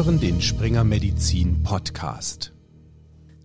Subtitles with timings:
[0.00, 2.54] hören den Springer Medizin Podcast.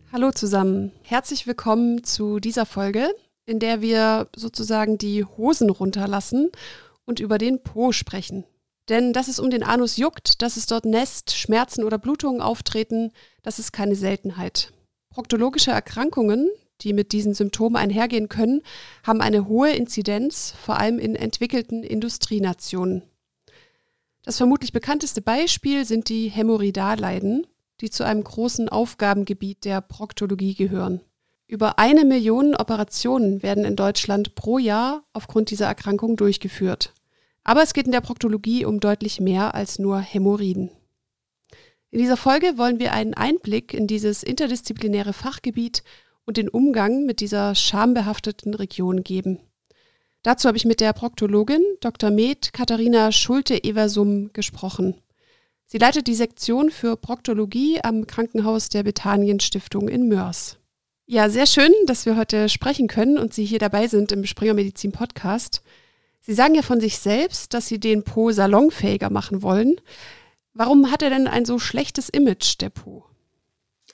[0.10, 3.14] Hallo zusammen, herzlich willkommen zu dieser Folge,
[3.46, 6.50] in der wir sozusagen die Hosen runterlassen
[7.04, 8.46] und über den Po sprechen.
[8.88, 13.12] Denn dass es um den Anus juckt, dass es dort Nest, Schmerzen oder Blutungen auftreten,
[13.44, 14.72] das ist keine Seltenheit.
[15.10, 16.50] Proktologische Erkrankungen,
[16.80, 18.62] die mit diesen Symptomen einhergehen können,
[19.06, 23.04] haben eine hohe Inzidenz, vor allem in entwickelten Industrienationen.
[24.26, 27.46] Das vermutlich bekannteste Beispiel sind die Hämorrhoidalleiden,
[27.80, 31.02] die zu einem großen Aufgabengebiet der Proktologie gehören.
[31.48, 36.92] Über eine Million Operationen werden in Deutschland pro Jahr aufgrund dieser Erkrankung durchgeführt.
[37.44, 40.72] Aber es geht in der Proktologie um deutlich mehr als nur Hämorrhoiden.
[41.92, 45.84] In dieser Folge wollen wir einen Einblick in dieses interdisziplinäre Fachgebiet
[46.26, 49.40] und den Umgang mit dieser schambehafteten Region geben.
[50.26, 52.10] Dazu habe ich mit der Proktologin Dr.
[52.10, 54.96] Med Katharina Schulte-Eversum gesprochen.
[55.68, 60.58] Sie leitet die Sektion für Proktologie am Krankenhaus der Bethanien Stiftung in Mörs.
[61.06, 64.56] Ja, sehr schön, dass wir heute sprechen können und Sie hier dabei sind im Springer
[64.56, 65.62] Medizin Podcast.
[66.22, 69.76] Sie sagen ja von sich selbst, dass Sie den Po salonfähiger machen wollen.
[70.56, 73.06] Warum hat er denn ein so schlechtes Image, der Po?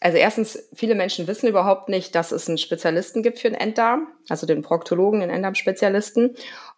[0.01, 4.07] Also erstens, viele Menschen wissen überhaupt nicht, dass es einen Spezialisten gibt für den Enddarm,
[4.27, 6.35] also den Proktologen, den Enddarmspezialisten.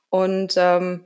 [0.10, 1.06] Und ähm,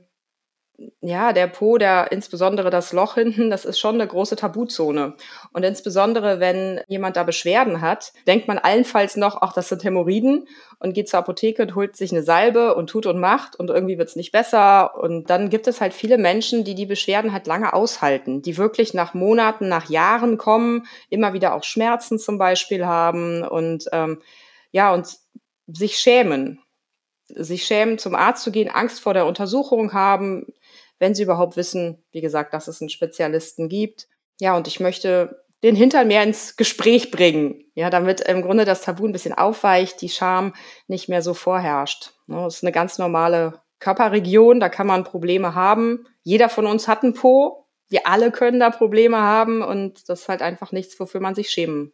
[1.00, 5.14] ja, der Po, der insbesondere das Loch hinten, das ist schon eine große Tabuzone.
[5.52, 10.46] Und insbesondere, wenn jemand da Beschwerden hat, denkt man allenfalls noch, ach, das sind Hämorrhoiden
[10.78, 13.98] und geht zur Apotheke und holt sich eine Salbe und tut und macht und irgendwie
[13.98, 14.96] wird's nicht besser.
[14.96, 18.94] Und dann gibt es halt viele Menschen, die die Beschwerden halt lange aushalten, die wirklich
[18.94, 24.22] nach Monaten, nach Jahren kommen, immer wieder auch Schmerzen zum Beispiel haben und ähm,
[24.70, 25.08] ja, und
[25.66, 26.60] sich schämen
[27.28, 30.46] sich schämen, zum Arzt zu gehen, Angst vor der Untersuchung haben,
[30.98, 34.08] wenn sie überhaupt wissen, wie gesagt, dass es einen Spezialisten gibt.
[34.40, 38.82] Ja, und ich möchte den Hintern mehr ins Gespräch bringen, ja, damit im Grunde das
[38.82, 40.54] Tabu ein bisschen aufweicht, die Scham
[40.86, 42.12] nicht mehr so vorherrscht.
[42.26, 46.06] Ne, das ist eine ganz normale Körperregion, da kann man Probleme haben.
[46.22, 47.66] Jeder von uns hat einen Po.
[47.88, 51.50] Wir alle können da Probleme haben und das ist halt einfach nichts, wofür man sich
[51.50, 51.92] schämen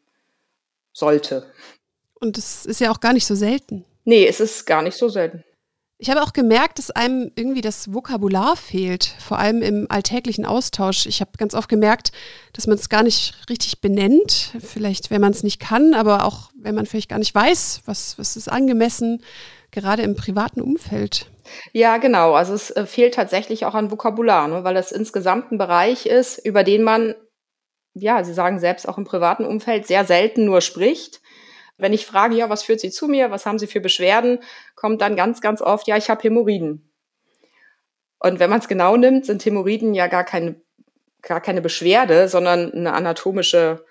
[0.93, 1.51] sollte.
[2.15, 3.85] Und es ist ja auch gar nicht so selten.
[4.05, 5.45] Nee, es ist gar nicht so selten.
[5.99, 11.07] Ich habe auch gemerkt, dass einem irgendwie das Vokabular fehlt, vor allem im alltäglichen Austausch.
[11.07, 12.11] Ich habe ganz oft gemerkt,
[12.53, 16.51] dass man es gar nicht richtig benennt, vielleicht wenn man es nicht kann, aber auch
[16.61, 19.23] wenn man vielleicht gar nicht weiß, was, was ist angemessen,
[19.71, 21.31] gerade im privaten Umfeld.
[21.73, 22.35] Ja, genau.
[22.35, 26.39] Also es äh, fehlt tatsächlich auch an Vokabular, ne, weil es insgesamt ein Bereich ist,
[26.39, 27.15] über den man,
[27.93, 31.21] ja, Sie sagen selbst auch im privaten Umfeld sehr selten nur spricht
[31.77, 34.41] wenn ich frage, ja, was führt Sie zu mir, was haben Sie für Beschwerden,
[34.75, 36.91] kommt dann ganz, ganz oft, ja, ich habe Hämorrhoiden.
[38.19, 40.57] Und wenn man es genau nimmt, sind Hämorrhoiden ja gar keine,
[41.23, 43.85] gar keine Beschwerde, sondern eine anatomische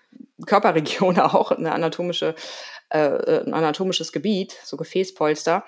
[0.46, 2.36] Körperregion auch, eine anatomische,
[2.90, 5.64] äh, ein anatomisches Gebiet, so Gefäßpolster.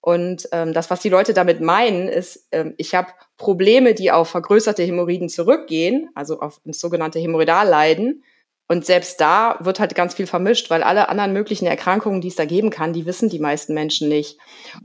[0.00, 4.28] Und ähm, das, was die Leute damit meinen, ist, ähm, ich habe Probleme, die auf
[4.30, 8.22] vergrößerte Hämorrhoiden zurückgehen, also auf sogenannte Hämorrhoidalleiden.
[8.70, 12.36] Und selbst da wird halt ganz viel vermischt, weil alle anderen möglichen Erkrankungen, die es
[12.36, 14.38] da geben kann, die wissen die meisten Menschen nicht.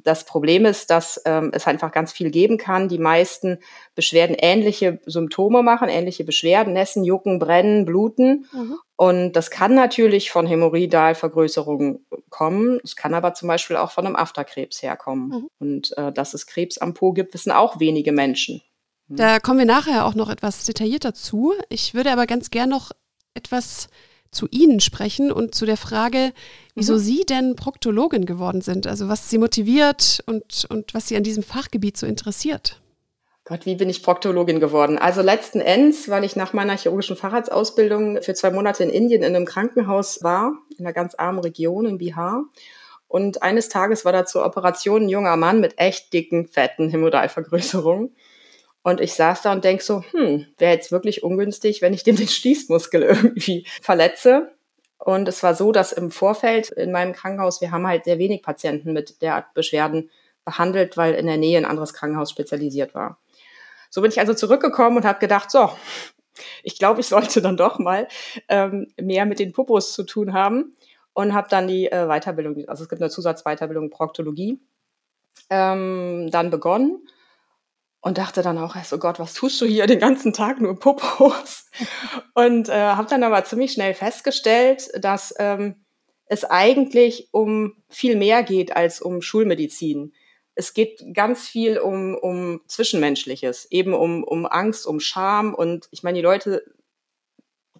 [0.05, 2.87] Das Problem ist, dass ähm, es einfach ganz viel geben kann.
[2.87, 3.59] Die meisten
[3.93, 8.45] Beschwerden ähnliche Symptome machen, ähnliche Beschwerden, Nässen, Jucken, Brennen, Bluten.
[8.53, 8.77] Mhm.
[8.95, 12.79] Und das kann natürlich von Hämorrhoidalvergrößerungen kommen.
[12.85, 15.27] Es kann aber zum Beispiel auch von einem Afterkrebs herkommen.
[15.27, 15.47] Mhm.
[15.59, 18.61] Und äh, dass es Krebs am Po gibt, wissen auch wenige Menschen.
[19.09, 21.53] Da kommen wir nachher auch noch etwas detaillierter zu.
[21.69, 22.91] Ich würde aber ganz gern noch
[23.33, 23.87] etwas
[24.31, 26.33] zu Ihnen sprechen und zu der Frage,
[26.75, 26.99] wieso mhm.
[26.99, 28.87] Sie denn Proktologin geworden sind.
[28.87, 32.81] Also was Sie motiviert und, und was Sie an diesem Fachgebiet so interessiert.
[33.45, 34.97] Gott, wie bin ich Proktologin geworden?
[34.97, 39.35] Also letzten Endes, weil ich nach meiner chirurgischen Facharztausbildung für zwei Monate in Indien in
[39.35, 42.45] einem Krankenhaus war, in einer ganz armen Region in Bihar.
[43.09, 48.15] Und eines Tages war da zur Operation ein junger Mann mit echt dicken, fetten Hämodalvergrößerungen.
[48.83, 52.17] Und ich saß da und denk so, hm, wäre jetzt wirklich ungünstig, wenn ich dem
[52.17, 54.51] den Schließmuskel irgendwie verletze.
[54.97, 58.43] Und es war so, dass im Vorfeld in meinem Krankenhaus, wir haben halt sehr wenig
[58.43, 60.09] Patienten mit derart Beschwerden
[60.45, 63.19] behandelt, weil in der Nähe ein anderes Krankenhaus spezialisiert war.
[63.89, 65.69] So bin ich also zurückgekommen und habe gedacht, so,
[66.63, 68.07] ich glaube, ich sollte dann doch mal
[68.49, 70.73] ähm, mehr mit den Pupos zu tun haben
[71.13, 74.59] und habe dann die äh, Weiterbildung, also es gibt eine Zusatzweiterbildung Proktologie,
[75.49, 77.07] ähm, dann begonnen
[78.03, 80.77] und dachte dann auch erst, oh Gott, was tust du hier den ganzen Tag nur
[80.77, 81.69] Popos?
[82.33, 85.85] und äh, habe dann aber ziemlich schnell festgestellt, dass ähm,
[86.25, 90.13] es eigentlich um viel mehr geht als um Schulmedizin.
[90.53, 95.55] Es geht ganz viel um, um Zwischenmenschliches, eben um, um Angst, um Scham.
[95.55, 96.61] Und ich meine, die Leute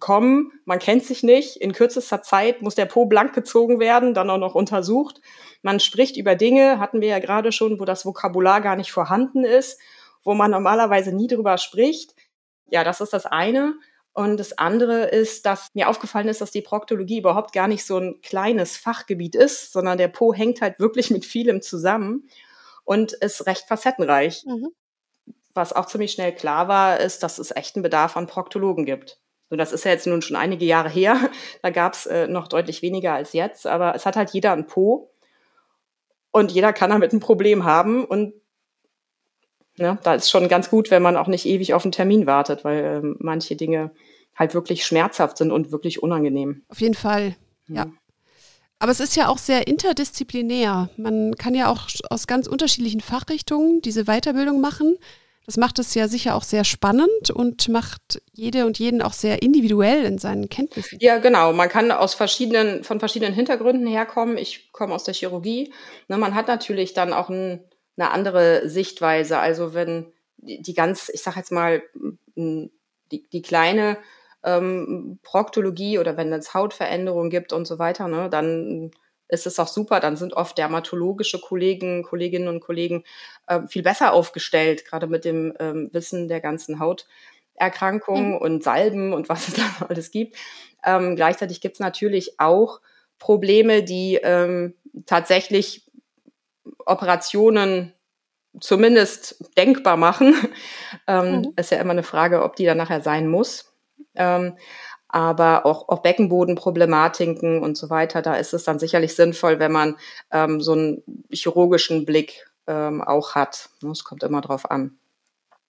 [0.00, 4.30] kommen, man kennt sich nicht, in kürzester Zeit muss der Po blank gezogen werden, dann
[4.30, 5.20] auch noch untersucht.
[5.60, 9.44] Man spricht über Dinge, hatten wir ja gerade schon, wo das Vokabular gar nicht vorhanden
[9.44, 9.78] ist,
[10.24, 12.14] wo man normalerweise nie drüber spricht.
[12.66, 13.74] Ja, das ist das eine.
[14.12, 17.98] Und das andere ist, dass mir aufgefallen ist, dass die Proktologie überhaupt gar nicht so
[17.98, 22.28] ein kleines Fachgebiet ist, sondern der Po hängt halt wirklich mit vielem zusammen
[22.84, 24.44] und ist recht facettenreich.
[24.46, 24.68] Mhm.
[25.52, 29.18] Was auch ziemlich schnell klar war, ist, dass es echten Bedarf an Proktologen gibt.
[29.50, 31.16] Und das ist ja jetzt nun schon einige Jahre her.
[31.62, 34.66] Da gab es äh, noch deutlich weniger als jetzt, aber es hat halt jeder einen
[34.66, 35.10] Po
[36.30, 38.04] und jeder kann damit ein Problem haben.
[38.04, 38.34] Und
[39.78, 42.64] ne, da ist schon ganz gut, wenn man auch nicht ewig auf einen Termin wartet,
[42.64, 43.90] weil äh, manche Dinge
[44.36, 46.62] halt wirklich schmerzhaft sind und wirklich unangenehm.
[46.68, 47.36] Auf jeden Fall,
[47.68, 47.86] ja.
[47.86, 47.98] Mhm.
[48.80, 50.90] Aber es ist ja auch sehr interdisziplinär.
[50.96, 54.98] Man kann ja auch aus ganz unterschiedlichen Fachrichtungen diese Weiterbildung machen.
[55.46, 59.42] Das macht es ja sicher auch sehr spannend und macht jede und jeden auch sehr
[59.42, 60.98] individuell in seinen Kenntnissen.
[61.00, 61.52] Ja, genau.
[61.52, 64.38] Man kann aus verschiedenen, von verschiedenen Hintergründen herkommen.
[64.38, 65.72] Ich komme aus der Chirurgie.
[66.08, 67.60] Ne, man hat natürlich dann auch ein,
[67.96, 69.38] eine andere Sichtweise.
[69.38, 71.82] Also wenn die, ganz, ich sage jetzt mal,
[72.36, 72.70] die,
[73.30, 73.98] die kleine
[74.42, 78.90] ähm, Proktologie oder wenn es Hautveränderungen gibt und so weiter, ne, dann
[79.28, 80.00] ist es auch super.
[80.00, 83.04] Dann sind oft dermatologische Kollegen, Kolleginnen und Kollegen
[83.46, 88.38] äh, viel besser aufgestellt, gerade mit dem ähm, Wissen der ganzen Hauterkrankungen mhm.
[88.38, 90.36] und Salben und was es da alles gibt.
[90.84, 92.80] Ähm, gleichzeitig gibt es natürlich auch
[93.18, 94.74] Probleme, die ähm,
[95.06, 95.83] tatsächlich
[96.86, 97.92] Operationen
[98.60, 100.34] zumindest denkbar machen.
[101.06, 101.52] ähm, mhm.
[101.56, 103.74] Ist ja immer eine Frage, ob die dann nachher sein muss.
[104.14, 104.56] Ähm,
[105.08, 109.96] aber auch, auch Beckenbodenproblematiken und so weiter, da ist es dann sicherlich sinnvoll, wenn man
[110.32, 113.68] ähm, so einen chirurgischen Blick ähm, auch hat.
[113.80, 114.98] Ne, es kommt immer drauf an.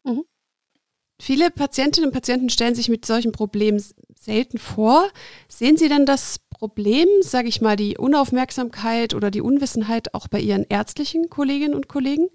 [0.04, 0.26] Mhm.
[1.22, 3.84] Viele Patientinnen und Patienten stellen sich mit solchen Problemen
[4.20, 5.08] selten vor.
[5.48, 10.40] Sehen Sie denn das Problem, sage ich mal, die Unaufmerksamkeit oder die Unwissenheit auch bei
[10.40, 12.30] Ihren ärztlichen Kolleginnen und Kollegen?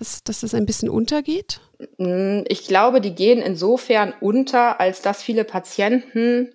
[0.00, 1.60] dass, dass das ein bisschen untergeht?
[1.98, 6.52] Mm, ich glaube, die gehen insofern unter, als dass viele Patienten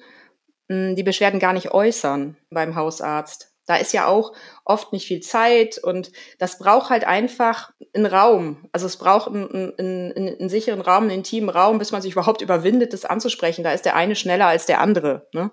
[0.68, 3.52] mm, die Beschwerden gar nicht äußern beim Hausarzt.
[3.68, 4.34] Da ist ja auch
[4.64, 8.68] oft nicht viel Zeit und das braucht halt einfach einen Raum.
[8.72, 12.42] Also es braucht einen, einen, einen, sicheren Raum, einen intimen Raum, bis man sich überhaupt
[12.42, 13.64] überwindet, das anzusprechen.
[13.64, 15.28] Da ist der eine schneller als der andere.
[15.34, 15.50] Ne?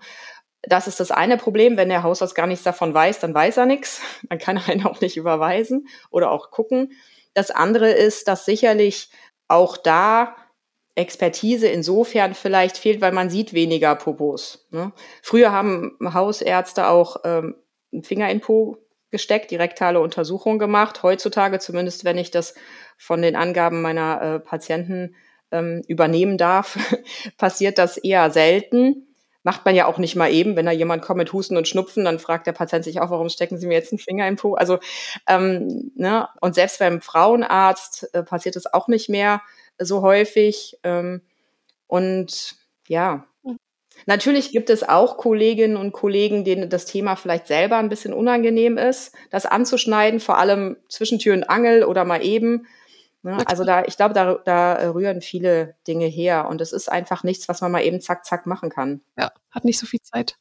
[0.62, 1.76] Das ist das eine Problem.
[1.76, 4.00] Wenn der Hausarzt gar nichts davon weiß, dann weiß er nichts.
[4.29, 6.93] Dann kann er einen auch nicht überweisen oder auch gucken.
[7.35, 9.11] Das andere ist, dass sicherlich
[9.49, 10.37] auch da
[10.94, 14.67] Expertise insofern vielleicht fehlt, weil man sieht weniger Popos.
[14.70, 14.93] Ne?
[15.23, 17.56] Früher haben Hausärzte auch ähm,
[17.93, 18.76] einen Finger in Po
[19.11, 21.03] gesteckt, die rektale Untersuchung gemacht.
[21.03, 22.55] Heutzutage, zumindest wenn ich das
[22.99, 25.17] von den Angaben meiner äh, Patienten
[25.50, 26.79] ähm, übernehmen darf,
[27.38, 29.12] passiert das eher selten
[29.43, 30.56] macht man ja auch nicht mal eben.
[30.56, 33.29] Wenn da jemand kommt mit Husten und Schnupfen, dann fragt der Patient sich auch, warum
[33.29, 34.55] stecken Sie mir jetzt einen Finger im Po?
[34.55, 34.79] Also,
[35.27, 36.29] ähm, ne?
[36.41, 39.43] Und selbst beim Frauenarzt äh, passiert es auch nicht mehr
[39.79, 40.79] so häufig.
[40.85, 41.23] Ähm,
[41.87, 42.56] und
[42.89, 43.59] ja, mhm.
[44.06, 48.79] Natürlich gibt es auch Kolleginnen und Kollegen, denen das Thema vielleicht selber ein bisschen unangenehm
[48.79, 52.67] ist, das anzuschneiden, vor allem zwischen Tür und Angel oder mal eben.
[53.22, 53.38] Ne?
[53.46, 57.48] Also da, ich glaube, da, da rühren viele Dinge her und es ist einfach nichts,
[57.48, 59.00] was man mal eben zack, zack machen kann.
[59.17, 60.38] Ja, hat nicht so viel Zeit.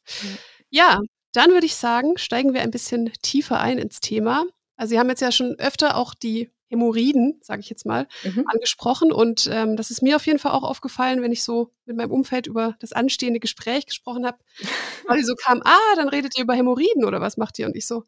[0.70, 1.00] Ja,
[1.32, 4.44] dann würde ich sagen, steigen wir ein bisschen tiefer ein ins Thema.
[4.76, 8.44] Also Sie haben jetzt ja schon öfter auch die Hämorrhoiden, sage ich jetzt mal, mhm.
[8.46, 9.12] angesprochen.
[9.12, 12.10] Und ähm, das ist mir auf jeden Fall auch aufgefallen, wenn ich so mit meinem
[12.10, 14.38] Umfeld über das anstehende Gespräch gesprochen habe,
[15.06, 17.66] weil die so kam, ah, dann redet ihr über Hämorrhoiden oder was macht ihr?
[17.66, 18.04] Und ich so,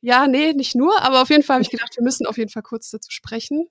[0.00, 2.50] ja, nee, nicht nur, aber auf jeden Fall habe ich gedacht, wir müssen auf jeden
[2.50, 3.68] Fall kurz dazu sprechen.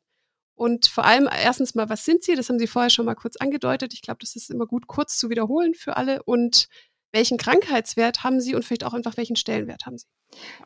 [0.61, 2.35] Und vor allem erstens mal, was sind sie?
[2.35, 3.95] Das haben Sie vorher schon mal kurz angedeutet.
[3.95, 6.21] Ich glaube, das ist immer gut, kurz zu wiederholen für alle.
[6.21, 6.67] Und
[7.11, 10.05] welchen Krankheitswert haben Sie und vielleicht auch einfach welchen Stellenwert haben Sie?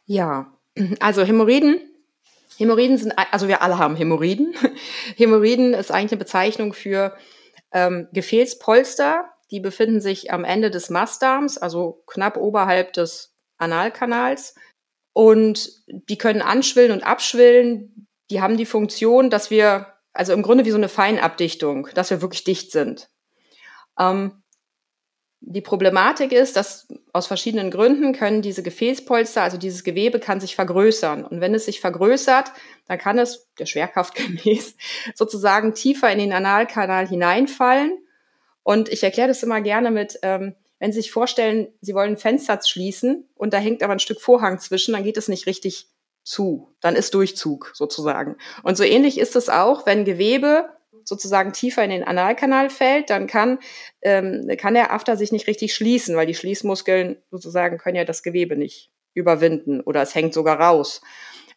[0.05, 0.51] Ja,
[0.99, 1.79] also Hämorrhoiden.
[2.57, 4.53] Hämorrhoiden sind, also wir alle haben Hämorrhoiden.
[5.15, 7.15] Hämorrhoiden ist eigentlich eine Bezeichnung für
[7.71, 9.29] ähm, Gefäßpolster.
[9.49, 14.55] Die befinden sich am Ende des Mastdarms, also knapp oberhalb des Analkanals.
[15.13, 20.65] Und die können anschwillen und abschwillen die haben die Funktion, dass wir, also im Grunde
[20.65, 23.10] wie so eine Feinabdichtung, dass wir wirklich dicht sind.
[24.00, 24.44] Ähm,
[25.48, 30.55] die Problematik ist, dass aus verschiedenen Gründen können diese Gefäßpolster, also dieses Gewebe kann sich
[30.55, 31.24] vergrößern.
[31.24, 32.51] Und wenn es sich vergrößert,
[32.88, 34.75] dann kann es der Schwerkraft gemäß
[35.13, 38.00] sozusagen tiefer in den Analkanal hineinfallen.
[38.63, 42.17] Und ich erkläre das immer gerne mit, ähm, wenn Sie sich vorstellen, Sie wollen ein
[42.17, 45.89] Fenster schließen und da hängt aber ein Stück Vorhang zwischen, dann geht es nicht richtig
[46.25, 46.75] zu.
[46.82, 48.36] Dann ist Durchzug sozusagen.
[48.63, 50.70] Und so ähnlich ist es auch, wenn Gewebe
[51.05, 53.60] sozusagen tiefer in den Analkanal fällt, dann kann,
[54.01, 58.24] ähm, kann der After sich nicht richtig schließen, weil die Schließmuskeln sozusagen können ja das
[58.24, 61.01] Gewebe nicht überwinden oder es hängt sogar raus.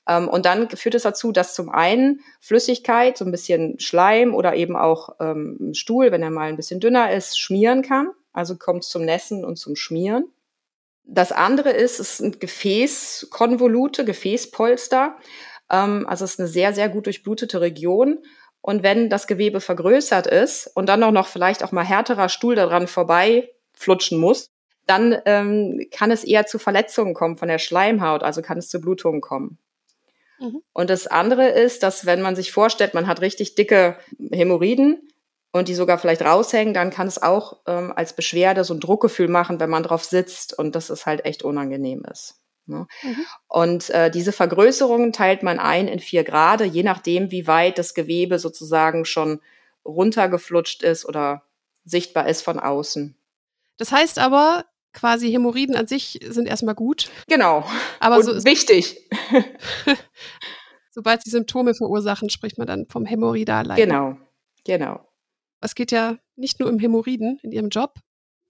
[0.06, 4.54] Ähm, und dann führt es dazu, dass zum einen Flüssigkeit, so ein bisschen Schleim oder
[4.54, 8.10] eben auch ähm, Stuhl, wenn er mal ein bisschen dünner ist, schmieren kann.
[8.32, 10.30] Also kommt es zum Nässen und zum Schmieren.
[11.10, 15.16] Das andere ist, es sind Gefäßkonvolute, Gefäßpolster.
[15.70, 18.18] Ähm, also es ist eine sehr, sehr gut durchblutete Region.
[18.60, 22.54] Und wenn das Gewebe vergrößert ist und dann auch noch vielleicht auch mal härterer Stuhl
[22.54, 24.50] daran vorbei flutschen muss,
[24.86, 28.80] dann ähm, kann es eher zu Verletzungen kommen von der Schleimhaut, also kann es zu
[28.80, 29.58] Blutungen kommen.
[30.38, 30.62] Mhm.
[30.74, 33.96] Und das andere ist, dass wenn man sich vorstellt, man hat richtig dicke
[34.30, 35.08] Hämorrhoiden
[35.58, 39.28] und die sogar vielleicht raushängen, dann kann es auch ähm, als Beschwerde so ein Druckgefühl
[39.28, 42.40] machen, wenn man drauf sitzt und das ist halt echt unangenehm ist.
[42.66, 42.86] Ne?
[43.02, 43.26] Mhm.
[43.48, 47.94] Und äh, diese Vergrößerungen teilt man ein in vier Grade, je nachdem, wie weit das
[47.94, 49.40] Gewebe sozusagen schon
[49.84, 51.42] runtergeflutscht ist oder
[51.84, 53.16] sichtbar ist von außen.
[53.78, 57.10] Das heißt aber, quasi Hämorrhoiden an sich sind erstmal gut.
[57.28, 57.64] Genau.
[58.00, 59.08] Aber so wichtig.
[60.90, 63.88] sobald sie Symptome verursachen, spricht man dann vom Hämorrhoidalleiden.
[63.88, 64.18] Genau,
[64.64, 65.07] genau.
[65.60, 67.94] Es geht ja nicht nur um Hämorrhoiden in ihrem Job.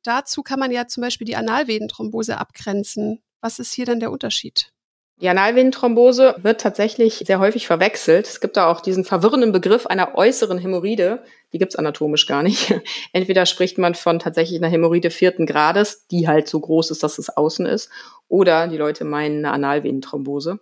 [0.03, 3.23] Dazu kann man ja zum Beispiel die Analvenenthrombose abgrenzen.
[3.41, 4.73] Was ist hier dann der Unterschied?
[5.21, 8.29] Die Analvenenthrombose wird tatsächlich sehr häufig verwechselt.
[8.29, 11.25] Es gibt da auch diesen verwirrenden Begriff einer äußeren Hämorrhoide.
[11.53, 12.73] Die gibt's anatomisch gar nicht.
[13.13, 17.19] Entweder spricht man von tatsächlich einer Hämorrhoide vierten Grades, die halt so groß ist, dass
[17.19, 17.91] es außen ist,
[18.29, 20.61] oder die Leute meinen eine Analvenenthrombose.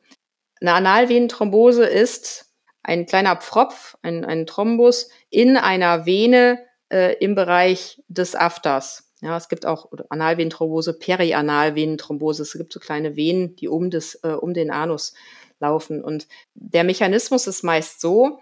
[0.62, 2.45] Eine Analvenenthrombose ist
[2.86, 9.10] ein kleiner Pfropf, ein, ein Thrombus in einer Vene äh, im Bereich des Afters.
[9.20, 12.42] Ja, es gibt auch Analvenenthrombose, Perianalvenenthrombose.
[12.42, 15.14] Es gibt so kleine Venen, die um, das, äh, um den Anus
[15.58, 16.04] laufen.
[16.04, 18.38] Und der Mechanismus ist meist so,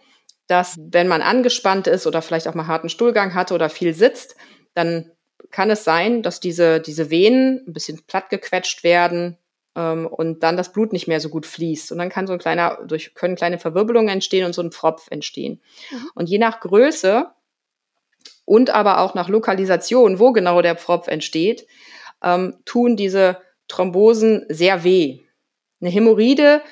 [0.46, 4.36] dass wenn man angespannt ist oder vielleicht auch mal harten Stuhlgang hatte oder viel sitzt,
[4.74, 5.10] dann
[5.50, 9.38] kann es sein, dass diese, diese Venen ein bisschen plattgequetscht werden
[9.76, 11.92] ähm, und dann das Blut nicht mehr so gut fließt.
[11.92, 15.08] Und dann kann so ein kleiner, durch, können kleine Verwirbelungen entstehen und so ein Pfropf
[15.10, 15.60] entstehen.
[15.90, 16.10] Mhm.
[16.14, 17.30] Und je nach Größe
[18.44, 21.66] und aber auch nach Lokalisation, wo genau der Pfropf entsteht,
[22.22, 23.38] ähm, tun diese
[23.68, 25.20] Thrombosen sehr weh.
[25.80, 26.62] Eine Hämorrhoide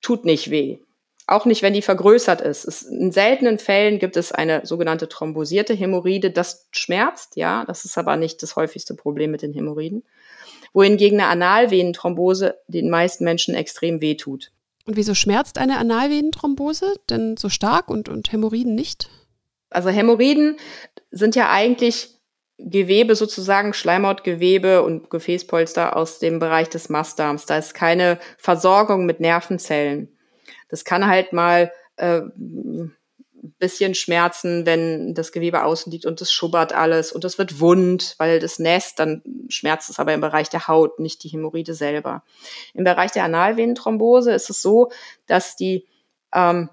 [0.00, 0.78] tut nicht weh.
[1.26, 2.64] Auch nicht, wenn die vergrößert ist.
[2.64, 6.32] Es, in seltenen Fällen gibt es eine sogenannte thrombosierte Hämorrhoide.
[6.32, 7.64] Das schmerzt, ja.
[7.66, 10.02] Das ist aber nicht das häufigste Problem mit den Hämorrhoiden.
[10.72, 14.52] Wohingegen eine Analvenenthrombose den meisten Menschen extrem weh tut.
[14.86, 19.08] Und wieso schmerzt eine Analvenenthrombose denn so stark und, und Hämorrhoiden nicht?
[19.68, 20.56] Also Hämorrhoiden
[21.10, 22.20] sind ja eigentlich
[22.58, 27.46] Gewebe sozusagen, Schleimhautgewebe und Gefäßpolster aus dem Bereich des Mastdarms.
[27.46, 30.08] Da ist keine Versorgung mit Nervenzellen.
[30.68, 32.20] Das kann halt mal äh,
[33.58, 38.14] bisschen schmerzen, wenn das Gewebe außen liegt und es schubbert alles und es wird wund,
[38.18, 42.22] weil das nässt, dann schmerzt es aber im Bereich der Haut, nicht die Hämorrhoide selber.
[42.74, 44.90] Im Bereich der Analvenenthrombose ist es so,
[45.26, 45.86] dass die
[46.34, 46.70] ähm,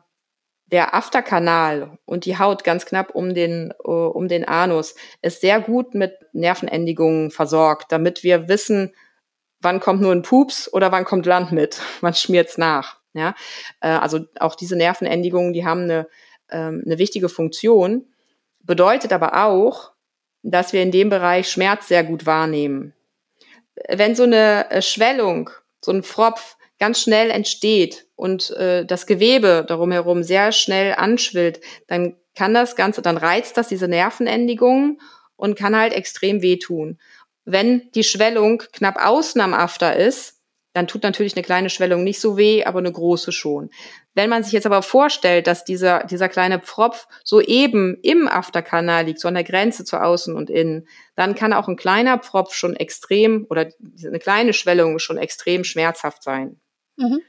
[0.72, 5.62] der Afterkanal und die Haut ganz knapp um den, uh, um den Anus ist sehr
[5.62, 8.94] gut mit Nervenendigungen versorgt, damit wir wissen,
[9.62, 12.98] wann kommt nur ein Pups oder wann kommt Land mit, wann schmiert's nach.
[13.14, 13.34] Ja,
[13.82, 16.08] äh, also auch diese Nervenendigungen, die haben eine,
[16.50, 18.06] ähm, eine wichtige Funktion,
[18.60, 19.92] bedeutet aber auch,
[20.44, 22.94] dass wir in dem Bereich Schmerz sehr gut wahrnehmen.
[23.90, 25.50] Wenn so eine äh, Schwellung,
[25.84, 31.60] so ein Fropf ganz schnell entsteht und äh, das Gewebe darum herum sehr schnell anschwillt,
[31.88, 35.02] dann kann das Ganze, dann reizt das diese Nervenendigungen
[35.36, 37.00] und kann halt extrem wehtun.
[37.46, 40.37] Wenn die Schwellung knapp außen am After ist,
[40.78, 43.72] dann tut natürlich eine kleine Schwellung nicht so weh, aber eine große schon.
[44.14, 49.06] Wenn man sich jetzt aber vorstellt, dass dieser, dieser kleine Pfropf so eben im Afterkanal
[49.06, 52.54] liegt, so an der Grenze zu außen und innen, dann kann auch ein kleiner Pfropf
[52.54, 53.72] schon extrem oder
[54.06, 56.62] eine kleine Schwellung schon extrem schmerzhaft sein.
[56.96, 57.22] Mhm.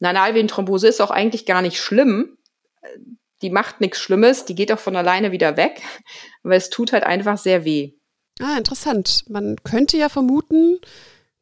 [0.00, 2.36] Eine Analvenenthrombose ist auch eigentlich gar nicht schlimm.
[3.40, 5.80] Die macht nichts Schlimmes, die geht auch von alleine wieder weg,
[6.42, 7.94] aber es tut halt einfach sehr weh.
[8.42, 9.24] Ah, interessant.
[9.30, 10.80] Man könnte ja vermuten,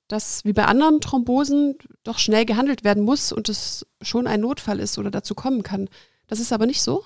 [0.08, 4.80] dass wie bei anderen Thrombosen doch schnell gehandelt werden muss und es schon ein Notfall
[4.80, 5.88] ist oder dazu kommen kann.
[6.26, 7.04] Das ist aber nicht so?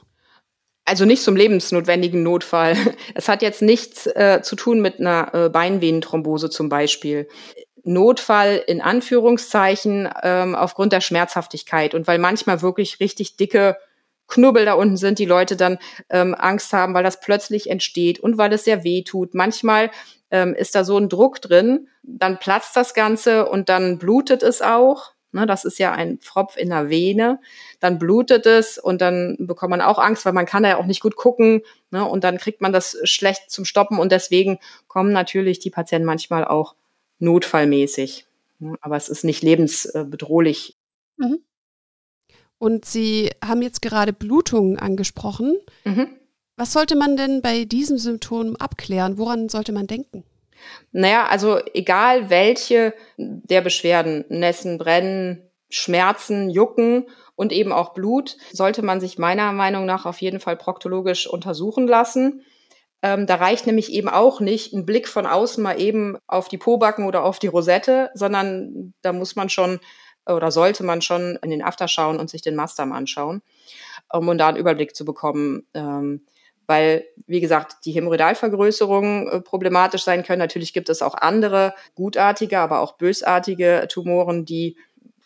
[0.84, 2.76] Also nicht zum lebensnotwendigen Notfall.
[3.14, 7.28] Es hat jetzt nichts äh, zu tun mit einer äh, Beinvenenthrombose zum Beispiel.
[7.84, 13.76] Notfall in Anführungszeichen ähm, aufgrund der Schmerzhaftigkeit und weil manchmal wirklich richtig dicke
[14.32, 18.38] Knubbel da unten sind, die Leute dann ähm, Angst haben, weil das plötzlich entsteht und
[18.38, 19.34] weil es sehr weh tut.
[19.34, 19.90] Manchmal
[20.30, 24.62] ähm, ist da so ein Druck drin, dann platzt das Ganze und dann blutet es
[24.62, 25.12] auch.
[25.34, 27.40] Ne, das ist ja ein Pfropf in der Vene.
[27.80, 31.00] Dann blutet es und dann bekommt man auch Angst, weil man kann ja auch nicht
[31.00, 31.62] gut gucken.
[31.90, 33.98] Ne, und dann kriegt man das schlecht zum Stoppen.
[33.98, 34.58] Und deswegen
[34.88, 36.74] kommen natürlich die Patienten manchmal auch
[37.18, 38.26] notfallmäßig.
[38.58, 40.76] Ne, aber es ist nicht lebensbedrohlich.
[41.16, 41.38] Mhm.
[42.62, 45.56] Und Sie haben jetzt gerade Blutungen angesprochen.
[45.82, 46.10] Mhm.
[46.56, 49.18] Was sollte man denn bei diesem Symptom abklären?
[49.18, 50.22] Woran sollte man denken?
[50.92, 58.82] Naja, also egal welche der Beschwerden, Nässen, Brennen, Schmerzen, Jucken und eben auch Blut, sollte
[58.82, 62.44] man sich meiner Meinung nach auf jeden Fall proktologisch untersuchen lassen.
[63.02, 66.58] Ähm, da reicht nämlich eben auch nicht ein Blick von außen mal eben auf die
[66.58, 69.80] Pobacken oder auf die Rosette, sondern da muss man schon
[70.26, 73.42] oder sollte man schon in den After schauen und sich den Mastam anschauen,
[74.12, 75.66] um da einen Überblick zu bekommen.
[75.74, 76.26] Ähm,
[76.66, 80.38] weil, wie gesagt, die Hämorrhoidalvergrößerungen äh, problematisch sein können.
[80.38, 84.76] Natürlich gibt es auch andere gutartige, aber auch bösartige Tumoren, die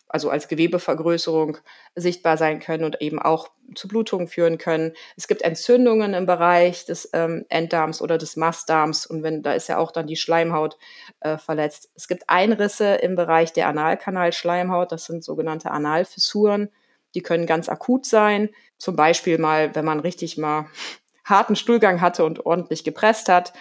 [0.09, 1.57] also als Gewebevergrößerung
[1.95, 4.93] sichtbar sein können und eben auch zu Blutungen führen können.
[5.17, 9.67] Es gibt Entzündungen im Bereich des ähm, Enddarms oder des Mastdarms und wenn da ist
[9.67, 10.77] ja auch dann die Schleimhaut
[11.19, 11.91] äh, verletzt.
[11.95, 16.69] Es gibt Einrisse im Bereich der Analkanalschleimhaut, das sind sogenannte Analfissuren.
[17.15, 18.49] Die können ganz akut sein.
[18.77, 20.67] Zum Beispiel mal, wenn man richtig mal
[21.25, 23.53] harten Stuhlgang hatte und ordentlich gepresst hat.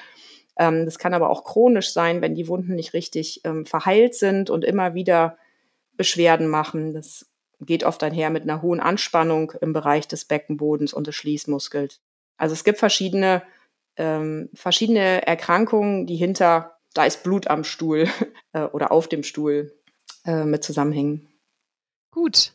[0.56, 4.50] Ähm, das kann aber auch chronisch sein, wenn die Wunden nicht richtig ähm, verheilt sind
[4.50, 5.38] und immer wieder
[5.96, 6.92] Beschwerden machen.
[6.92, 7.26] Das
[7.60, 12.00] geht oft einher mit einer hohen Anspannung im Bereich des Beckenbodens und des Schließmuskels.
[12.36, 13.42] Also es gibt verschiedene,
[13.96, 18.08] ähm, verschiedene Erkrankungen, die hinter, da ist Blut am Stuhl
[18.52, 19.74] äh, oder auf dem Stuhl
[20.24, 21.28] äh, mit zusammenhängen.
[22.10, 22.52] Gut,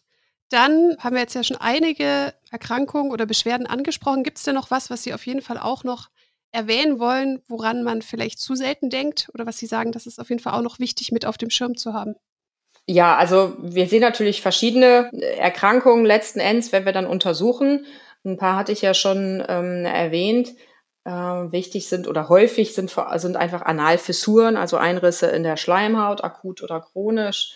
[0.50, 4.24] dann haben wir jetzt ja schon einige Erkrankungen oder Beschwerden angesprochen.
[4.24, 6.10] Gibt es denn noch was, was Sie auf jeden Fall auch noch
[6.52, 10.30] erwähnen wollen, woran man vielleicht zu selten denkt oder was Sie sagen, das ist auf
[10.30, 12.16] jeden Fall auch noch wichtig mit auf dem Schirm zu haben?
[12.88, 17.86] Ja, also wir sehen natürlich verschiedene Erkrankungen letzten Endes, wenn wir dann untersuchen.
[18.26, 20.54] Ein paar hatte ich ja schon ähm, erwähnt.
[21.04, 26.62] Äh, wichtig sind oder häufig sind, sind einfach Analfissuren, also Einrisse in der Schleimhaut, akut
[26.62, 27.54] oder chronisch.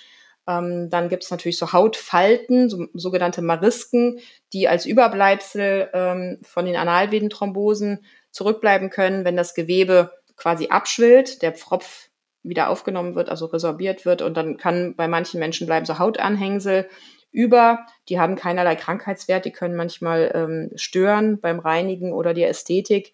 [0.47, 4.19] Ähm, dann gibt es natürlich so Hautfalten, so, sogenannte Marisken,
[4.53, 11.53] die als Überbleibsel ähm, von den Analvenenthrombosen zurückbleiben können, wenn das Gewebe quasi abschwillt, der
[11.53, 12.09] Pfropf
[12.47, 14.21] wieder aufgenommen wird, also resorbiert wird.
[14.21, 16.87] Und dann kann bei manchen Menschen bleiben so Hautanhängsel
[17.31, 17.85] über.
[18.09, 23.13] Die haben keinerlei Krankheitswert, die können manchmal ähm, stören beim Reinigen oder der Ästhetik.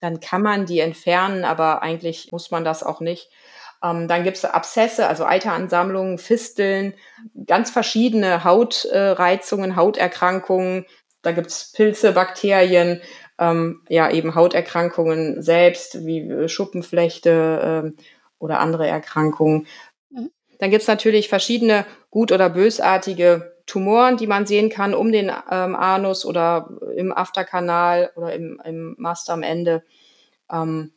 [0.00, 3.30] Dann kann man die entfernen, aber eigentlich muss man das auch nicht.
[3.82, 6.94] Ähm, dann gibt es Abszesse, also Eiteransammlungen, Fisteln,
[7.46, 10.86] ganz verschiedene Hautreizungen, äh, Hauterkrankungen.
[11.22, 13.00] Da gibt es Pilze, Bakterien,
[13.38, 18.02] ähm, ja eben Hauterkrankungen selbst, wie Schuppenflechte äh,
[18.40, 19.68] oder andere Erkrankungen.
[20.10, 20.30] Mhm.
[20.58, 25.30] Dann gibt es natürlich verschiedene gut- oder bösartige Tumoren, die man sehen kann um den
[25.50, 29.84] ähm, Anus oder im Afterkanal oder im, im Mast am Ende.
[30.50, 30.92] Ähm,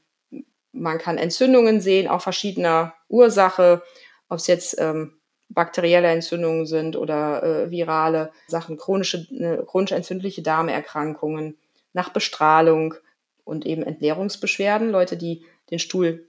[0.71, 3.83] man kann Entzündungen sehen, auch verschiedener Ursache,
[4.27, 10.41] ob es jetzt ähm, bakterielle Entzündungen sind oder äh, virale Sachen, chronische, äh, chronisch entzündliche
[10.41, 11.57] Darmerkrankungen,
[11.93, 12.95] nach Bestrahlung
[13.43, 16.27] und eben Entleerungsbeschwerden, Leute, die den Stuhl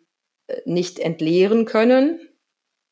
[0.64, 2.20] nicht entleeren können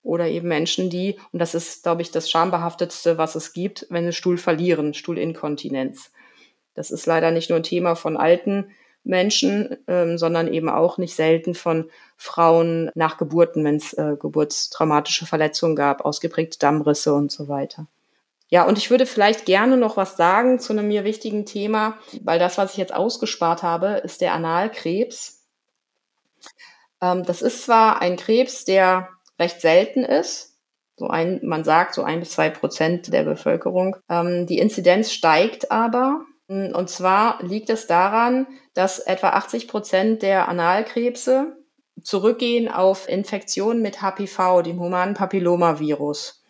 [0.03, 4.05] oder eben Menschen, die, und das ist, glaube ich, das schambehaftetste, was es gibt, wenn
[4.05, 6.13] sie Stuhl verlieren, Stuhlinkontinenz.
[6.75, 8.73] Das ist leider nicht nur ein Thema von alten
[9.05, 15.27] Menschen, ähm, sondern eben auch nicht selten von Frauen nach Geburten, wenn es äh, geburtstraumatische
[15.27, 17.87] Verletzungen gab, ausgeprägte Dammrisse und so weiter.
[18.49, 22.39] Ja, und ich würde vielleicht gerne noch was sagen zu einem mir wichtigen Thema, weil
[22.39, 25.42] das, was ich jetzt ausgespart habe, ist der Analkrebs.
[27.03, 30.57] Ähm, das ist zwar ein Krebs, der recht selten ist,
[30.97, 33.97] so ein, man sagt so ein bis zwei Prozent der Bevölkerung.
[34.09, 40.49] Ähm, die Inzidenz steigt aber und zwar liegt es daran, dass etwa 80 Prozent der
[40.49, 41.57] Analkrebse
[42.03, 46.43] zurückgehen auf Infektionen mit HPV, dem humanen Papillomavirus.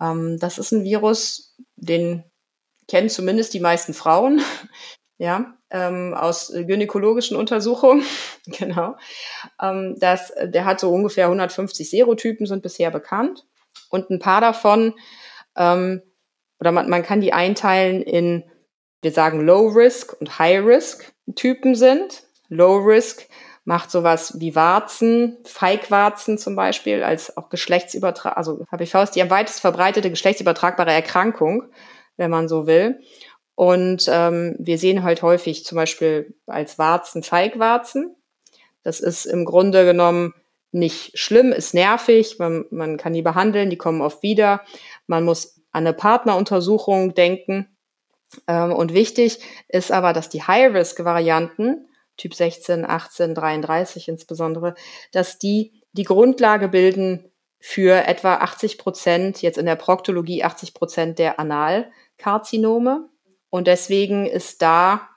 [0.00, 2.24] Ähm, das ist ein Virus, den
[2.88, 4.42] kennen zumindest die meisten Frauen,
[5.20, 8.02] ja, ähm, aus gynäkologischen Untersuchungen,
[8.46, 8.96] genau.
[9.60, 13.46] Ähm, das, der hat so ungefähr 150 Serotypen, sind bisher bekannt.
[13.90, 14.94] Und ein paar davon,
[15.56, 16.00] ähm,
[16.58, 18.44] oder man, man kann die einteilen in
[19.02, 22.22] wir sagen Low Risk und High Risk Typen sind.
[22.48, 23.26] Low Risk
[23.64, 29.30] macht sowas wie Warzen, Feigwarzen zum Beispiel, als auch geschlechtsübertrag, also HPV ist die am
[29.30, 31.64] weitest verbreitete geschlechtsübertragbare Erkrankung,
[32.16, 33.00] wenn man so will.
[33.60, 38.16] Und ähm, wir sehen halt häufig zum Beispiel als Warzen Feigwarzen.
[38.82, 40.32] Das ist im Grunde genommen
[40.72, 44.62] nicht schlimm, ist nervig, man, man kann die behandeln, die kommen oft wieder.
[45.06, 47.68] Man muss an eine Partneruntersuchung denken.
[48.46, 54.74] Ähm, und wichtig ist aber, dass die High-Risk-Varianten, Typ 16, 18, 33 insbesondere,
[55.12, 61.18] dass die die Grundlage bilden für etwa 80 Prozent, jetzt in der Proktologie 80 Prozent
[61.18, 63.10] der Analkarzinome.
[63.50, 65.08] Und deswegen ist da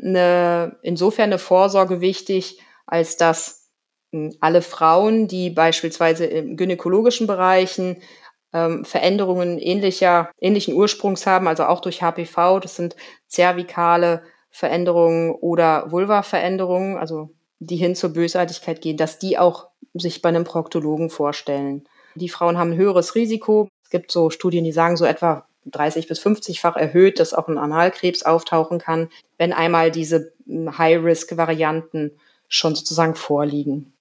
[0.00, 3.70] eine, insofern eine Vorsorge wichtig, als dass
[4.12, 8.02] hm, alle Frauen, die beispielsweise im gynäkologischen Bereichen
[8.52, 15.90] ähm, Veränderungen ähnlicher, ähnlichen Ursprungs haben, also auch durch HPV, das sind zervikale Veränderungen oder
[15.90, 21.84] Vulva-Veränderungen, also die hin zur Bösartigkeit gehen, dass die auch sich bei einem Proktologen vorstellen.
[22.14, 23.68] Die Frauen haben ein höheres Risiko.
[23.82, 27.58] Es gibt so Studien, die sagen so etwa 30 bis 50-fach erhöht, dass auch ein
[27.58, 33.92] Analkrebs auftauchen kann, wenn einmal diese hm, High-Risk-Varianten schon sozusagen vorliegen.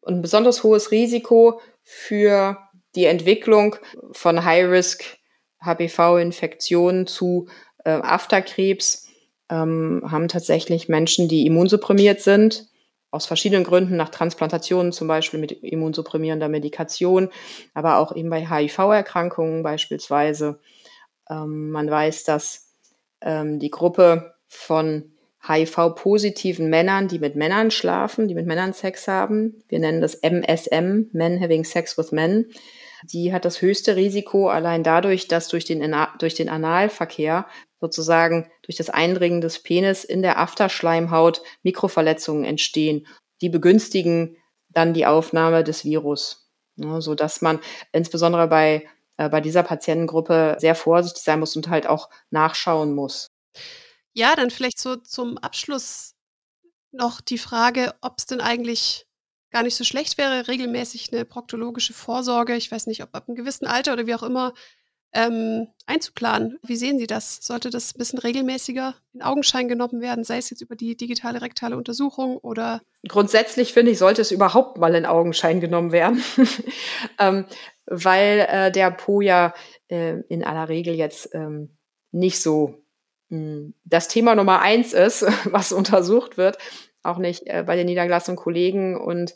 [0.00, 2.58] Und ein besonders hohes Risiko für
[2.94, 3.76] die Entwicklung
[4.12, 5.18] von High-Risk
[5.62, 7.48] HPV-Infektionen zu
[7.84, 9.08] äh, Afterkrebs
[9.50, 12.68] ähm, haben tatsächlich Menschen, die immunsupprimiert sind,
[13.10, 17.30] aus verschiedenen Gründen, nach Transplantationen zum Beispiel mit immunsupprimierender Medikation,
[17.72, 20.60] aber auch eben bei HIV-Erkrankungen beispielsweise.
[21.30, 22.74] Ähm, man weiß, dass
[23.20, 25.12] ähm, die Gruppe von
[25.46, 31.08] HIV-positiven Männern, die mit Männern schlafen, die mit Männern Sex haben, wir nennen das MSM,
[31.12, 32.46] Men Having Sex with Men,
[33.04, 37.46] die hat das höchste Risiko allein dadurch, dass durch den, durch den Analverkehr
[37.80, 43.06] sozusagen durch das Eindringen des Penis in der Afterschleimhaut Mikroverletzungen entstehen.
[43.40, 44.36] Die begünstigen
[44.68, 47.60] dann die Aufnahme des Virus, ne, so dass man
[47.92, 48.86] insbesondere bei
[49.18, 53.30] äh, bei dieser Patientengruppe sehr vorsichtig sein muss und halt auch nachschauen muss.
[54.14, 56.14] Ja, dann vielleicht so zum Abschluss
[56.90, 59.06] noch die Frage, ob es denn eigentlich
[59.50, 63.36] gar nicht so schlecht wäre, regelmäßig eine proktologische Vorsorge, ich weiß nicht, ob ab einem
[63.36, 64.52] gewissen Alter oder wie auch immer,
[65.12, 66.58] ähm, einzuplanen.
[66.62, 67.38] Wie sehen Sie das?
[67.40, 71.40] Sollte das ein bisschen regelmäßiger in Augenschein genommen werden, sei es jetzt über die digitale
[71.40, 72.82] rektale Untersuchung oder?
[73.06, 76.22] Grundsätzlich finde ich, sollte es überhaupt mal in Augenschein genommen werden,
[77.18, 77.46] ähm,
[77.86, 79.54] weil äh, der Po ja
[79.88, 81.76] äh, in aller Regel jetzt ähm,
[82.12, 82.82] nicht so
[83.30, 86.58] mh, hm, das Thema Nummer eins ist, was untersucht wird
[87.08, 88.96] auch nicht äh, bei den niedergelassenen Kollegen.
[88.96, 89.34] Und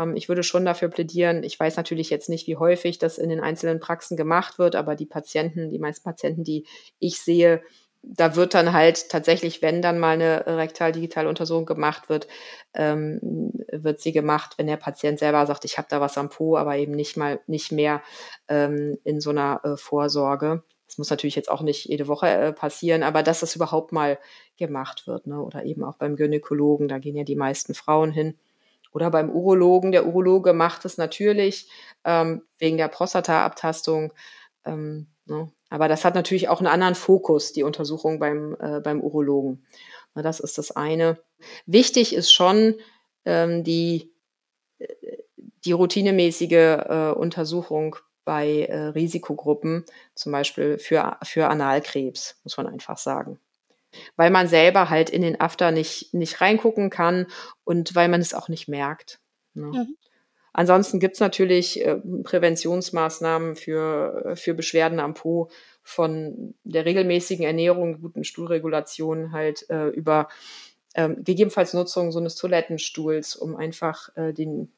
[0.00, 1.42] ähm, ich würde schon dafür plädieren.
[1.42, 4.96] Ich weiß natürlich jetzt nicht, wie häufig das in den einzelnen Praxen gemacht wird, aber
[4.96, 6.66] die Patienten, die meisten Patienten, die
[6.98, 7.62] ich sehe,
[8.02, 12.28] da wird dann halt tatsächlich, wenn dann mal eine rektal-digitale Untersuchung gemacht wird,
[12.72, 16.56] ähm, wird sie gemacht, wenn der Patient selber sagt, ich habe da was am Po,
[16.56, 18.02] aber eben nicht mal nicht mehr
[18.48, 20.62] ähm, in so einer äh, Vorsorge.
[20.86, 24.18] Das muss natürlich jetzt auch nicht jede Woche äh, passieren, aber dass das überhaupt mal
[24.56, 25.26] gemacht wird.
[25.26, 25.40] Ne?
[25.40, 28.38] Oder eben auch beim Gynäkologen, da gehen ja die meisten Frauen hin.
[28.92, 29.92] Oder beim Urologen.
[29.92, 31.70] Der Urologe macht es natürlich
[32.04, 34.12] ähm, wegen der Prostata-Abtastung.
[34.64, 35.50] Ähm, ne?
[35.68, 39.64] Aber das hat natürlich auch einen anderen Fokus, die Untersuchung beim, äh, beim Urologen.
[40.14, 41.18] Na, das ist das eine.
[41.66, 42.74] Wichtig ist schon
[43.24, 44.12] ähm, die,
[44.78, 44.88] äh,
[45.64, 52.98] die routinemäßige äh, Untersuchung bei äh, Risikogruppen, zum Beispiel für, für Analkrebs, muss man einfach
[52.98, 53.38] sagen.
[54.16, 57.26] Weil man selber halt in den After nicht, nicht reingucken kann
[57.64, 59.20] und weil man es auch nicht merkt.
[59.54, 59.66] Ne?
[59.66, 59.96] Mhm.
[60.52, 65.50] Ansonsten gibt es natürlich äh, Präventionsmaßnahmen für, für Beschwerden am Po
[65.82, 70.28] von der regelmäßigen Ernährung, guten Stuhlregulation halt äh, über
[70.94, 74.72] ähm, gegebenenfalls Nutzung so eines Toilettenstuhls, um einfach äh, den,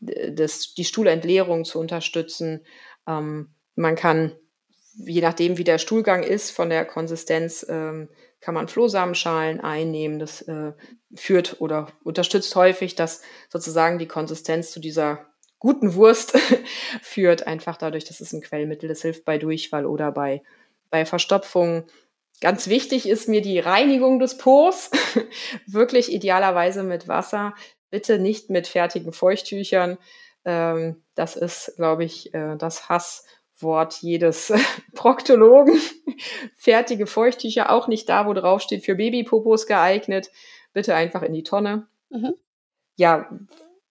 [0.00, 2.64] das, die Stuhlentleerung zu unterstützen.
[3.06, 4.32] Ähm, man kann,
[4.94, 8.08] je nachdem, wie der Stuhlgang ist, von der Konsistenz, ähm,
[8.40, 10.18] kann man Flohsamenschalen einnehmen.
[10.18, 10.72] Das äh,
[11.14, 15.26] führt oder unterstützt häufig, dass sozusagen die Konsistenz zu dieser
[15.58, 16.36] guten Wurst
[17.02, 20.42] führt, einfach dadurch, dass es ein Quellmittel ist, hilft bei Durchfall oder bei,
[20.90, 21.86] bei Verstopfung.
[22.40, 24.90] Ganz wichtig ist mir die Reinigung des Pos,
[25.66, 27.54] wirklich idealerweise mit Wasser
[27.92, 29.98] bitte nicht mit fertigen Feuchttüchern.
[30.44, 32.88] Ähm, das ist, glaube ich, äh, das
[33.62, 34.52] Hasswort jedes
[34.94, 35.80] Proktologen.
[36.56, 40.30] Fertige Feuchttücher, auch nicht da, wo drauf steht, für Babypopos geeignet.
[40.72, 41.86] Bitte einfach in die Tonne.
[42.10, 42.34] Mhm.
[42.96, 43.30] Ja,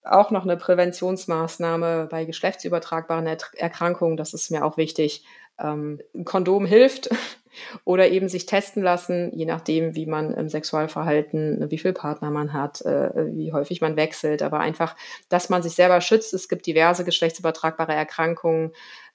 [0.03, 5.23] auch noch eine Präventionsmaßnahme bei geschlechtsübertragbaren Erkrankungen, das ist mir auch wichtig.
[5.59, 7.09] Ähm, ein Kondom hilft,
[7.83, 12.53] oder eben sich testen lassen, je nachdem, wie man im Sexualverhalten, wie viel Partner man
[12.53, 14.95] hat, äh, wie häufig man wechselt, aber einfach,
[15.29, 16.33] dass man sich selber schützt.
[16.33, 18.71] Es gibt diverse geschlechtsübertragbare Erkrankungen,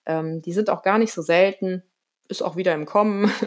[0.07, 1.83] ähm, die sind auch gar nicht so selten,
[2.29, 3.31] ist auch wieder im Kommen.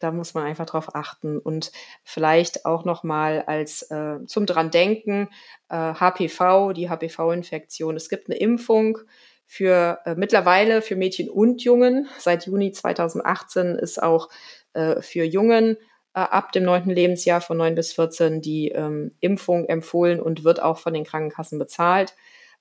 [0.00, 1.70] Da muss man einfach drauf achten und
[2.02, 5.28] vielleicht auch noch mal als äh, zum dran denken
[5.68, 7.94] äh, HPV, die HPV-Infektion.
[7.94, 8.98] Es gibt eine Impfung
[9.46, 12.08] für äh, mittlerweile für Mädchen und Jungen.
[12.18, 14.30] Seit Juni 2018 ist auch
[14.72, 15.76] äh, für Jungen
[16.14, 20.62] äh, ab dem neunten Lebensjahr von neun bis 14 die ähm, Impfung empfohlen und wird
[20.62, 22.14] auch von den Krankenkassen bezahlt.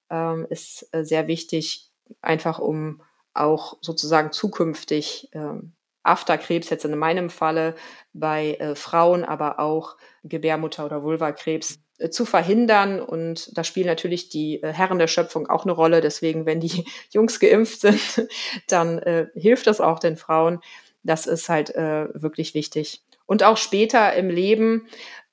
[0.09, 1.90] Ähm, ist äh, sehr wichtig,
[2.21, 3.01] einfach um
[3.33, 7.75] auch sozusagen zukünftig ähm, Afterkrebs, jetzt in meinem Falle
[8.13, 12.99] bei äh, Frauen, aber auch Gebärmutter- oder Vulvakrebs äh, zu verhindern.
[12.99, 16.01] Und da spielen natürlich die äh, Herren der Schöpfung auch eine Rolle.
[16.01, 18.27] Deswegen, wenn die Jungs geimpft sind,
[18.67, 20.59] dann äh, hilft das auch den Frauen.
[21.03, 23.01] Das ist halt äh, wirklich wichtig.
[23.25, 24.87] Und auch später im Leben,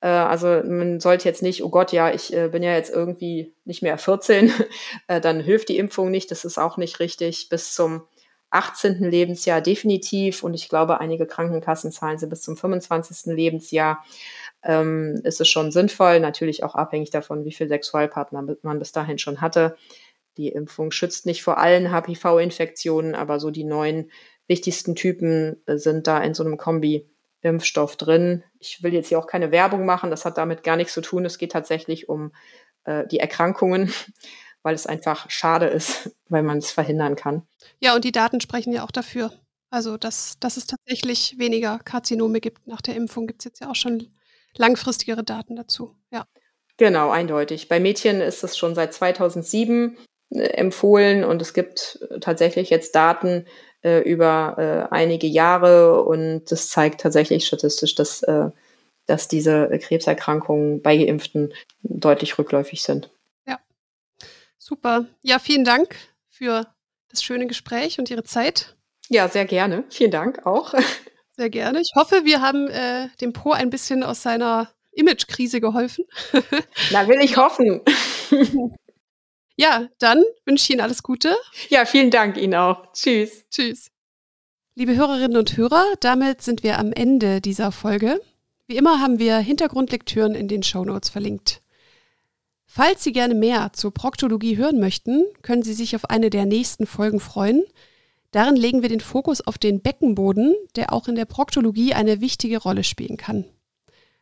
[0.07, 3.81] also man sollte jetzt nicht, oh Gott, ja, ich äh, bin ja jetzt irgendwie nicht
[3.81, 4.51] mehr 14,
[5.07, 7.49] äh, dann hilft die Impfung nicht, das ist auch nicht richtig.
[7.49, 8.03] Bis zum
[8.51, 9.03] 18.
[9.09, 13.33] Lebensjahr definitiv und ich glaube, einige Krankenkassen zahlen sie bis zum 25.
[13.35, 14.03] Lebensjahr.
[14.63, 19.17] Ähm, ist es schon sinnvoll, natürlich auch abhängig davon, wie viel Sexualpartner man bis dahin
[19.17, 19.77] schon hatte.
[20.37, 24.09] Die Impfung schützt nicht vor allen HPV-Infektionen, aber so die neun
[24.47, 26.57] wichtigsten Typen äh, sind da in so einem
[27.41, 28.43] Kombi-Impfstoff drin.
[28.59, 31.25] Ich will jetzt hier auch keine Werbung machen, das hat damit gar nichts zu tun.
[31.25, 32.31] Es geht tatsächlich um
[32.85, 33.93] äh, die Erkrankungen
[34.61, 37.47] weil es einfach schade ist, weil man es verhindern kann.
[37.79, 39.31] Ja, und die Daten sprechen ja auch dafür.
[39.71, 43.69] Also, dass, dass es tatsächlich weniger Karzinome gibt nach der Impfung, gibt es jetzt ja
[43.69, 44.07] auch schon
[44.57, 45.95] langfristigere Daten dazu.
[46.11, 46.25] Ja.
[46.77, 47.67] Genau, eindeutig.
[47.67, 49.97] Bei Mädchen ist es schon seit 2007
[50.31, 53.45] äh, empfohlen und es gibt tatsächlich jetzt Daten
[53.83, 54.55] äh, über
[54.91, 58.49] äh, einige Jahre und das zeigt tatsächlich statistisch, dass, äh,
[59.05, 63.09] dass diese Krebserkrankungen bei Geimpften deutlich rückläufig sind.
[64.69, 65.05] Super.
[65.23, 65.95] Ja, vielen Dank
[66.27, 66.67] für
[67.09, 68.75] das schöne Gespräch und Ihre Zeit.
[69.07, 69.83] Ja, sehr gerne.
[69.89, 70.75] Vielen Dank auch.
[71.35, 71.79] Sehr gerne.
[71.79, 76.03] Ich hoffe, wir haben äh, dem Po ein bisschen aus seiner Imagekrise geholfen.
[76.91, 77.81] Na, will ich hoffen.
[79.59, 81.35] Ja, dann wünsche ich Ihnen alles Gute.
[81.67, 82.93] Ja, vielen Dank Ihnen auch.
[82.93, 83.43] Tschüss.
[83.51, 83.91] Tschüss.
[84.73, 88.21] Liebe Hörerinnen und Hörer, damit sind wir am Ende dieser Folge.
[88.67, 91.61] Wie immer haben wir Hintergrundlektüren in den Shownotes verlinkt.
[92.67, 96.85] Falls Sie gerne mehr zur Proktologie hören möchten, können Sie sich auf eine der nächsten
[96.85, 97.65] Folgen freuen.
[98.31, 102.59] Darin legen wir den Fokus auf den Beckenboden, der auch in der Proktologie eine wichtige
[102.59, 103.43] Rolle spielen kann.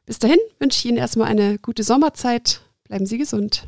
[0.07, 2.61] Bis dahin wünsche ich Ihnen erstmal eine gute Sommerzeit.
[2.85, 3.67] Bleiben Sie gesund.